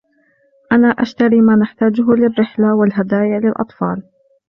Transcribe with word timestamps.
أنا 0.71 0.87
أشتري 0.87 1.41
ما 1.41 1.55
نحتاجهُ 1.55 2.03
للرحلة, 2.11 2.75
والهدايا 2.75 3.39
للأطفال. 3.39 4.03